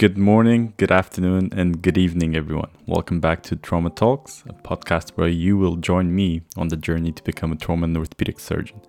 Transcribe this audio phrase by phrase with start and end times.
[0.00, 2.70] Good morning, good afternoon, and good evening, everyone.
[2.86, 7.12] Welcome back to Trauma Talks, a podcast where you will join me on the journey
[7.12, 8.80] to become a trauma and orthopedic surgeon.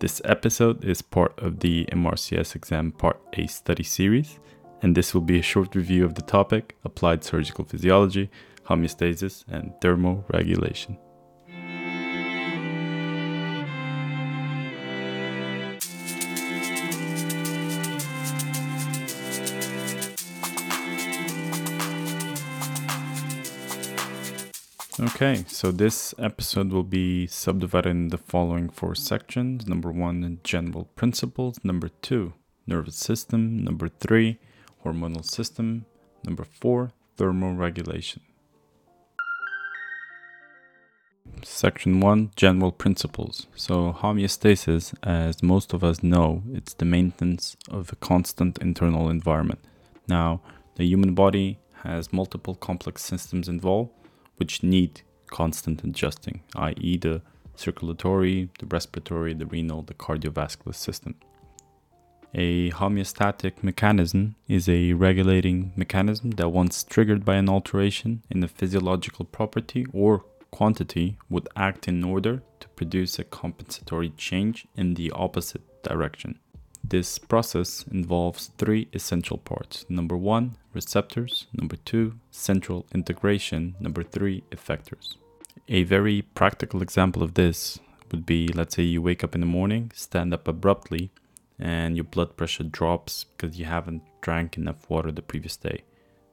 [0.00, 4.40] This episode is part of the MRCS exam Part A study series,
[4.82, 8.28] and this will be a short review of the topic applied surgical physiology,
[8.64, 10.98] homeostasis, and thermoregulation.
[25.00, 29.66] Okay, so this episode will be subdivided in the following four sections.
[29.66, 31.58] Number one, general principles.
[31.64, 32.34] Number two,
[32.66, 33.64] nervous system.
[33.64, 34.38] Number three,
[34.84, 35.86] hormonal system.
[36.22, 38.18] Number four, thermoregulation.
[41.42, 43.46] Section 1 General Principles.
[43.54, 49.60] So, homeostasis, as most of us know, it's the maintenance of a constant internal environment.
[50.06, 50.42] Now,
[50.74, 53.92] the human body has multiple complex systems involved
[54.40, 57.22] which need constant adjusting, i.e., the
[57.54, 61.14] circulatory, the respiratory, the renal, the cardiovascular system.
[62.34, 68.48] A homeostatic mechanism is a regulating mechanism that, once triggered by an alteration in a
[68.48, 75.10] physiological property or quantity, would act in order to produce a compensatory change in the
[75.10, 76.38] opposite direction.
[76.82, 79.84] This process involves three essential parts.
[79.88, 81.46] Number one, receptors.
[81.52, 83.76] Number two, central integration.
[83.78, 85.16] Number three, effectors.
[85.68, 87.78] A very practical example of this
[88.10, 91.10] would be let's say you wake up in the morning, stand up abruptly,
[91.58, 95.82] and your blood pressure drops because you haven't drank enough water the previous day.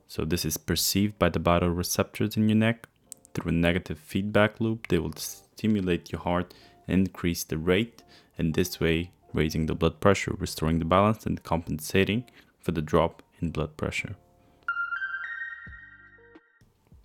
[0.08, 2.88] So, this is perceived by the baroreceptors in your neck.
[3.34, 6.54] Through a negative feedback loop, they will stimulate your heart,
[6.88, 8.04] increase the rate,
[8.38, 12.26] and this way raising the blood pressure, restoring the balance, and compensating
[12.60, 14.16] for the drop in blood pressure.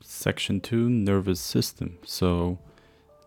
[0.01, 1.99] Section 2 Nervous System.
[2.05, 2.59] So,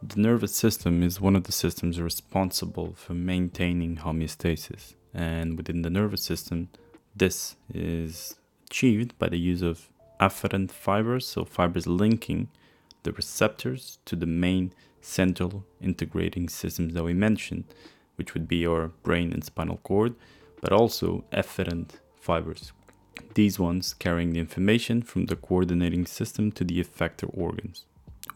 [0.01, 4.95] the nervous system is one of the systems responsible for maintaining homeostasis.
[5.13, 6.69] And within the nervous system,
[7.15, 9.89] this is achieved by the use of
[10.19, 12.49] afferent fibers, so fibers linking
[13.03, 17.63] the receptors to the main central integrating systems that we mentioned,
[18.15, 20.15] which would be our brain and spinal cord,
[20.61, 22.71] but also efferent fibers.
[23.33, 27.85] These ones carrying the information from the coordinating system to the effector organs.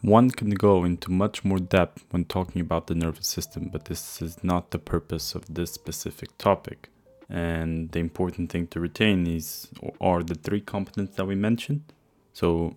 [0.01, 4.21] One can go into much more depth when talking about the nervous system, but this
[4.21, 6.89] is not the purpose of this specific topic.
[7.29, 9.67] And the important thing to retain is
[9.99, 11.93] are the three components that we mentioned.
[12.33, 12.75] So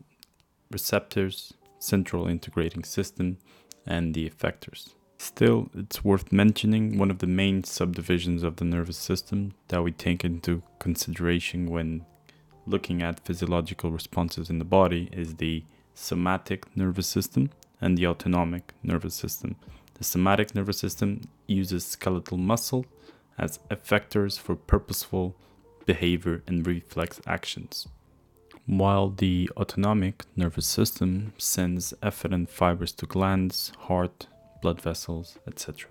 [0.70, 3.38] receptors, central integrating system,
[3.86, 4.90] and the effectors.
[5.22, 9.92] Still, it's worth mentioning one of the main subdivisions of the nervous system that we
[9.92, 12.04] take into consideration when
[12.66, 15.62] looking at physiological responses in the body is the
[15.94, 17.50] somatic nervous system
[17.80, 19.54] and the autonomic nervous system.
[19.94, 22.84] The somatic nervous system uses skeletal muscle
[23.38, 25.36] as effectors for purposeful
[25.86, 27.86] behavior and reflex actions,
[28.66, 34.26] while the autonomic nervous system sends efferent fibers to glands, heart,
[34.62, 35.90] blood vessels, etc.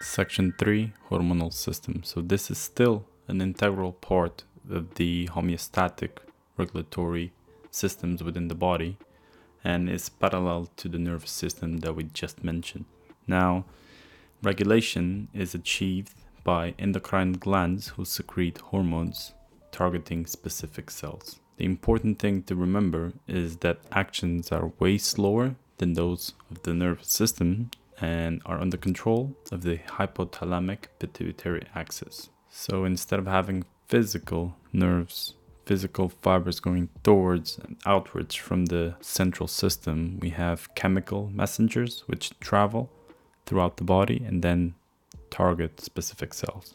[0.00, 2.02] Section 3 Hormonal System.
[2.02, 6.18] So, this is still an integral part of the homeostatic
[6.56, 7.32] regulatory
[7.70, 8.96] systems within the body
[9.62, 12.86] and is parallel to the nervous system that we just mentioned.
[13.26, 13.64] Now,
[14.42, 19.32] regulation is achieved by endocrine glands who secrete hormones
[19.72, 21.40] targeting specific cells.
[21.58, 26.74] The important thing to remember is that actions are way slower than those of the
[26.74, 27.70] nervous system
[28.00, 32.28] and are under control of the hypothalamic pituitary axis.
[32.50, 39.48] So instead of having physical nerves, physical fibers going towards and outwards from the central
[39.48, 42.90] system, we have chemical messengers which travel
[43.46, 44.74] throughout the body and then
[45.30, 46.74] target specific cells.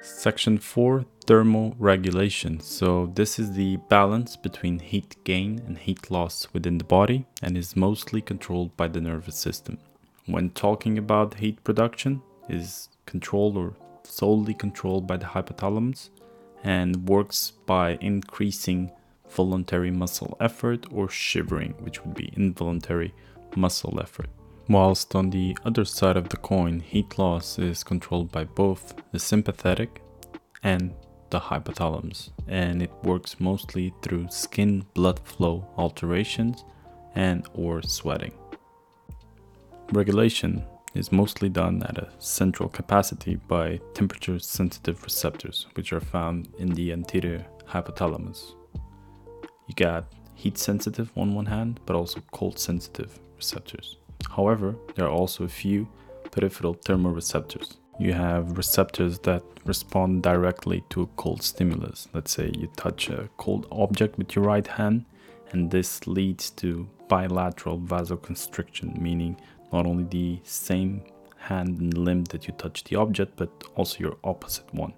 [0.00, 2.60] Section 4 Thermoregulation.
[2.60, 7.56] So, this is the balance between heat gain and heat loss within the body and
[7.56, 9.78] is mostly controlled by the nervous system.
[10.26, 16.10] When talking about heat production, is controlled or solely controlled by the hypothalamus
[16.62, 18.90] and works by increasing
[19.30, 23.14] voluntary muscle effort or shivering, which would be involuntary
[23.56, 24.28] muscle effort.
[24.68, 29.18] Whilst on the other side of the coin, heat loss is controlled by both the
[29.18, 30.00] sympathetic
[30.62, 30.94] and
[31.30, 36.64] the hypothalamus, and it works mostly through skin blood flow alterations
[37.14, 38.32] and or sweating.
[39.92, 46.48] Regulation is mostly done at a central capacity by temperature sensitive receptors, which are found
[46.58, 48.54] in the anterior hypothalamus.
[49.66, 53.98] You got heat sensitive on one hand, but also cold sensitive receptors.
[54.30, 55.88] However, there are also a few
[56.30, 57.76] peripheral thermoreceptors.
[57.98, 62.08] You have receptors that respond directly to a cold stimulus.
[62.12, 65.04] Let's say you touch a cold object with your right hand,
[65.52, 69.36] and this leads to bilateral vasoconstriction, meaning
[69.72, 71.02] not only the same
[71.36, 74.94] hand and limb that you touch the object, but also your opposite one.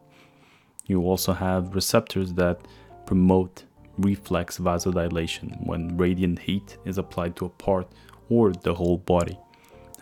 [0.86, 2.60] You also have receptors that
[3.04, 3.64] promote
[3.98, 7.88] reflex vasodilation when radiant heat is applied to a part
[8.28, 9.38] or the whole body.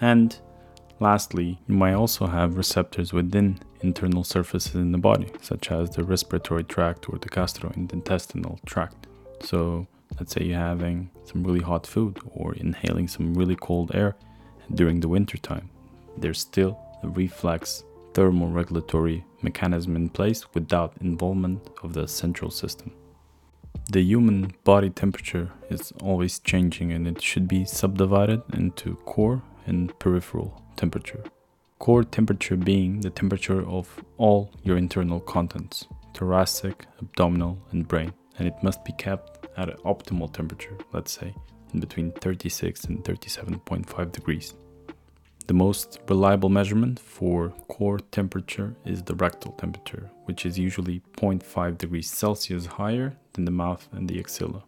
[0.00, 0.38] And
[1.00, 6.04] lastly, you might also have receptors within internal surfaces in the body, such as the
[6.04, 9.06] respiratory tract or the gastrointestinal tract.
[9.40, 9.86] So,
[10.18, 14.16] let's say you're having some really hot food or inhaling some really cold air
[14.74, 15.70] during the winter time.
[16.16, 22.92] There's still a reflex thermoregulatory mechanism in place without involvement of the central system.
[23.90, 29.96] The human body temperature is always changing and it should be subdivided into core and
[29.98, 31.22] peripheral temperature.
[31.78, 38.48] Core temperature being the temperature of all your internal contents, thoracic, abdominal, and brain, and
[38.48, 41.34] it must be kept at an optimal temperature, let's say,
[41.72, 44.54] in between 36 and 37.5 degrees.
[45.46, 51.76] The most reliable measurement for core temperature is the rectal temperature, which is usually 0.5
[51.76, 54.64] degrees Celsius higher than the mouth and the axilla.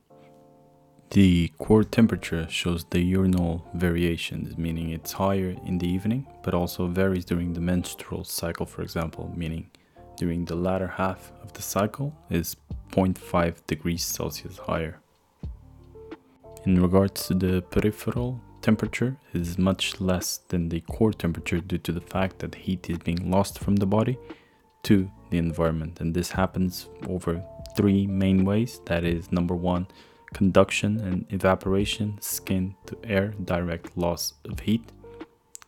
[1.11, 6.88] The core temperature shows the diurnal variations, meaning it's higher in the evening, but also
[6.88, 9.70] varies during the menstrual cycle, for example, meaning
[10.17, 12.56] during the latter half of the cycle is
[12.91, 14.99] 0.5 degrees Celsius higher.
[16.64, 21.93] In regards to the peripheral temperature is much less than the core temperature due to
[21.93, 24.19] the fact that heat is being lost from the body
[24.82, 26.00] to the environment.
[26.00, 27.44] And this happens over
[27.76, 29.87] three main ways that is, number one,
[30.37, 34.93] conduction and evaporation, skin to air, direct loss of heat.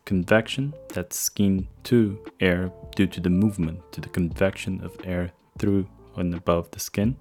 [0.05, 5.87] Convection, that's skin to air due to the movement to the convection of air through
[6.17, 7.17] and above the skin.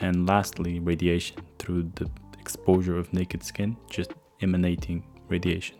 [0.00, 2.10] And lastly, radiation through the
[2.40, 5.76] exposure of naked skin, just emanating radiation.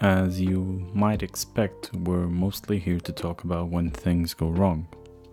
[0.00, 4.86] As you might expect, we're mostly here to talk about when things go wrong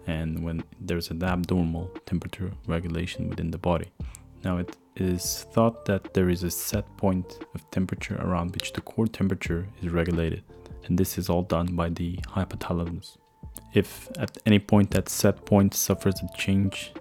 [0.07, 3.91] and when there's an abnormal temperature regulation within the body.
[4.43, 8.81] Now, it is thought that there is a set point of temperature around which the
[8.81, 10.43] core temperature is regulated,
[10.85, 13.17] and this is all done by the hypothalamus.
[13.73, 16.91] If at any point that set point suffers a change,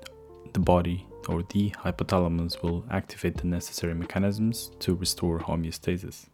[0.53, 6.27] the body or the hypothalamus will activate the necessary mechanisms to restore homeostasis.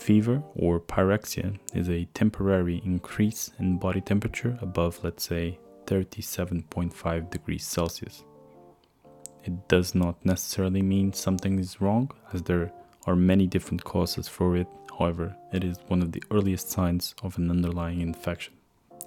[0.00, 7.64] Fever or pyrexia is a temporary increase in body temperature above, let's say, 37.5 degrees
[7.64, 8.24] Celsius.
[9.44, 12.72] It does not necessarily mean something is wrong, as there
[13.06, 14.66] are many different causes for it.
[14.98, 18.54] However, it is one of the earliest signs of an underlying infection.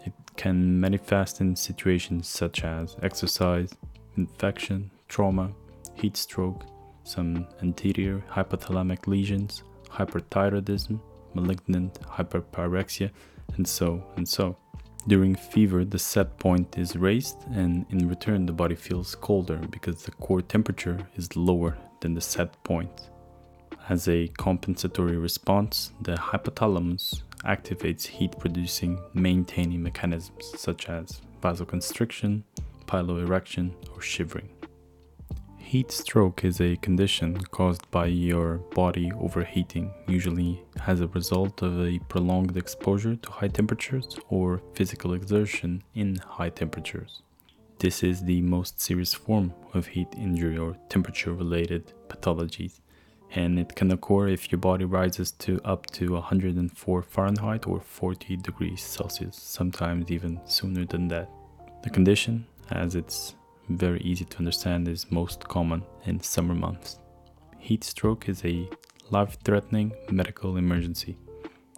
[0.06, 3.74] It can manifest in situations such as exercise,
[4.16, 5.52] infection, trauma,
[5.96, 6.66] heat stroke,
[7.04, 11.00] some anterior hypothalamic lesions, hyperthyroidism,
[11.34, 13.10] malignant hyperpyrexia,
[13.56, 14.56] and so and so.
[15.08, 20.04] During fever, the set point is raised, and in return, the body feels colder because
[20.04, 23.10] the core temperature is lower than the set point.
[23.88, 32.44] As a compensatory response, the hypothalamus activates heat producing maintaining mechanisms such as vasoconstriction,
[32.86, 34.50] piloerection, or shivering.
[35.68, 41.86] Heat stroke is a condition caused by your body overheating, usually as a result of
[41.86, 47.22] a prolonged exposure to high temperatures or physical exertion in high temperatures.
[47.80, 52.80] This is the most serious form of heat injury or temperature related pathologies,
[53.32, 58.38] and it can occur if your body rises to up to 104 Fahrenheit or 40
[58.38, 61.30] degrees Celsius, sometimes even sooner than that.
[61.84, 63.36] The condition, as its
[63.70, 67.00] very easy to understand, is most common in summer months.
[67.58, 68.70] Heat stroke is a
[69.10, 71.18] life threatening medical emergency.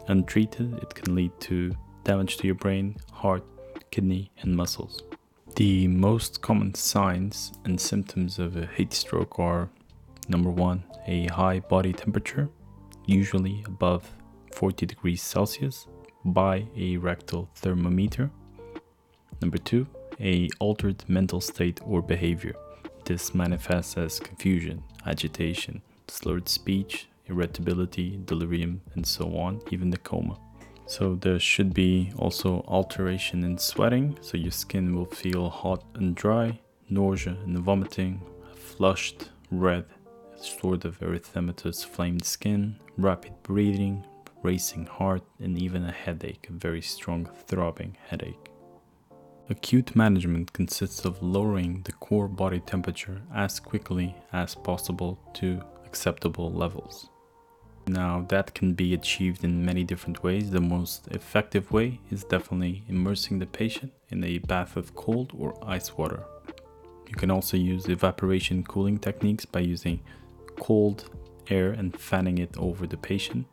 [0.08, 3.44] Untreated, it can lead to damage to your brain, heart,
[3.92, 5.04] kidney, and muscles.
[5.56, 9.70] The most common signs and symptoms of a heat stroke are
[10.28, 12.50] number one, a high body temperature,
[13.06, 14.12] usually above
[14.54, 15.88] 40 degrees Celsius,
[16.24, 18.30] by a rectal thermometer.
[19.42, 19.88] Number two,
[20.20, 22.56] a altered mental state or behavior.
[23.06, 30.38] This manifests as confusion, agitation, slurred speech, irritability, delirium, and so on, even the coma.
[30.86, 36.16] So there should be also alteration in sweating, so your skin will feel hot and
[36.16, 36.60] dry,
[36.90, 38.22] nausea and vomiting,
[38.56, 39.86] flushed, red,
[40.36, 44.04] sort of erythematous flamed skin, rapid breathing,
[44.42, 48.49] racing heart, and even a headache, a very strong throbbing headache.
[49.52, 56.52] Acute management consists of lowering the core body temperature as quickly as possible to acceptable
[56.52, 57.10] levels.
[57.88, 60.52] Now, that can be achieved in many different ways.
[60.52, 65.58] The most effective way is definitely immersing the patient in a bath of cold or
[65.66, 66.24] ice water.
[67.08, 70.00] You can also use evaporation cooling techniques by using
[70.60, 71.10] cold
[71.50, 73.48] air and fanning it over the patient.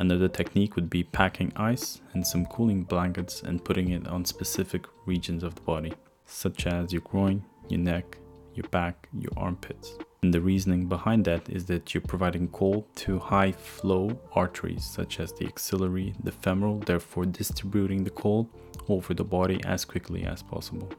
[0.00, 4.86] Another technique would be packing ice and some cooling blankets and putting it on specific
[5.06, 5.92] regions of the body,
[6.24, 8.18] such as your groin, your neck,
[8.54, 9.98] your back, your armpits.
[10.22, 15.20] And the reasoning behind that is that you're providing cold to high flow arteries such
[15.20, 18.48] as the axillary, the femoral, therefore distributing the cold
[18.88, 20.90] over the body as quickly as possible.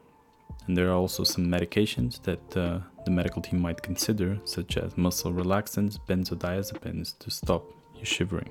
[0.66, 4.96] And there are also some medications that uh, the medical team might consider, such as
[4.96, 7.64] muscle relaxants, benzodiazepines, to stop
[7.98, 8.50] you shivering.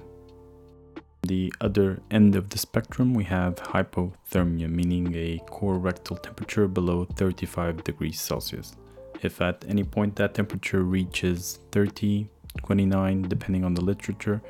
[1.30, 7.06] The other end of the spectrum, we have hypothermia, meaning a core rectal temperature below
[7.06, 8.76] 35 degrees Celsius.
[9.22, 14.42] If at any point that temperature reaches 30, 29, depending on the literature,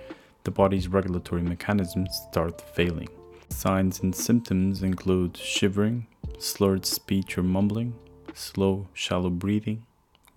[0.45, 3.09] the body's regulatory mechanisms start failing.
[3.49, 6.07] Signs and symptoms include shivering,
[6.37, 7.93] slurred speech or mumbling,
[8.33, 9.85] slow, shallow breathing,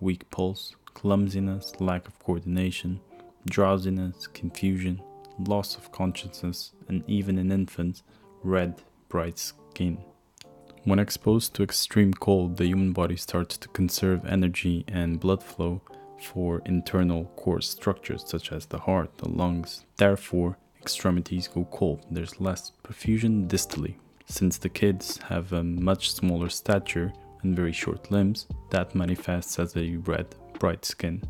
[0.01, 2.99] weak pulse, clumsiness, lack of coordination,
[3.45, 5.01] drowsiness, confusion,
[5.39, 8.03] loss of consciousness, and even in infants,
[8.43, 9.97] red, bright skin.
[10.83, 15.81] When exposed to extreme cold, the human body starts to conserve energy and blood flow
[16.19, 19.85] for internal core structures such as the heart, the lungs.
[19.97, 22.05] Therefore, extremities go cold.
[22.11, 23.95] There's less perfusion distally.
[24.25, 27.13] Since the kids have a much smaller stature
[27.43, 31.23] and very short limbs, that manifests as a red, bright skin.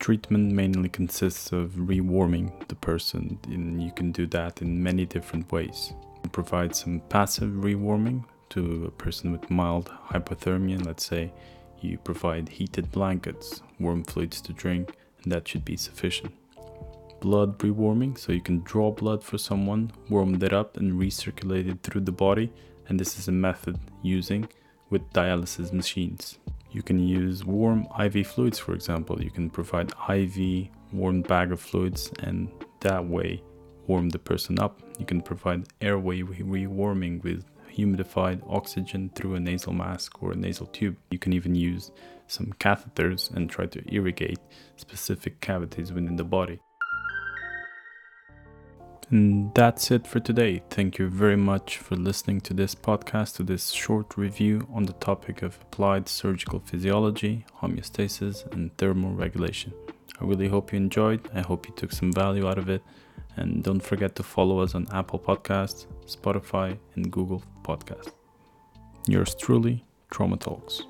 [0.00, 5.52] Treatment mainly consists of rewarming the person, and you can do that in many different
[5.52, 5.92] ways.
[6.24, 11.32] You provide some passive rewarming to a person with mild hypothermia, let's say
[11.82, 16.32] you provide heated blankets, warm fluids to drink, and that should be sufficient.
[17.20, 21.82] Blood rewarming, so you can draw blood for someone, warm that up, and recirculate it
[21.82, 22.50] through the body,
[22.88, 24.48] and this is a method using
[24.88, 26.38] with dialysis machines.
[26.72, 29.22] You can use warm IV fluids, for example.
[29.22, 32.48] You can provide IV warm bag of fluids, and
[32.80, 33.42] that way
[33.86, 34.80] warm the person up.
[34.98, 37.44] You can provide airway rewarming with
[37.76, 40.96] humidified oxygen through a nasal mask or a nasal tube.
[41.10, 41.90] You can even use
[42.26, 44.38] some catheters and try to irrigate
[44.76, 46.60] specific cavities within the body.
[49.10, 50.62] And that's it for today.
[50.70, 54.92] Thank you very much for listening to this podcast, to this short review on the
[54.94, 59.72] topic of applied surgical physiology, homeostasis, and thermal regulation.
[60.20, 61.28] I really hope you enjoyed.
[61.34, 62.82] I hope you took some value out of it.
[63.36, 68.12] And don't forget to follow us on Apple Podcasts, Spotify, and Google Podcasts.
[69.08, 70.82] Yours truly, Trauma Talks.